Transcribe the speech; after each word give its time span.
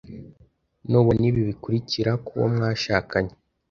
nubona 0.89 1.23
ibi 1.29 1.41
bikurikira 1.49 2.11
kuwo 2.25 2.45
mwashakanye 2.53 3.33